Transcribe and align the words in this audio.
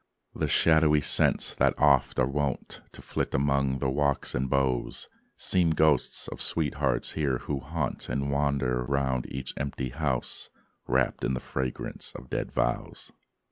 The 0.33 0.47
shadowy 0.47 0.99
scents, 0.99 1.53
that 1.53 1.77
oft 1.77 2.17
are 2.17 2.25
wont 2.25 2.81
To 2.93 3.03
flit 3.03 3.35
among 3.35 3.77
the 3.77 3.87
walks 3.91 4.33
and 4.33 4.49
boughs, 4.49 5.07
Seem 5.37 5.69
ghosts 5.69 6.27
of 6.29 6.41
sweethearts 6.41 7.11
here 7.11 7.37
who 7.37 7.59
haunt 7.59 8.09
And 8.09 8.31
wander 8.31 8.83
round 8.83 9.27
each 9.31 9.53
empty 9.57 9.89
house, 9.89 10.49
Wrapped 10.87 11.23
in 11.23 11.35
the 11.35 11.39
fragrance 11.39 12.13
of 12.15 12.31
dead 12.31 12.51
vows. 12.51 13.11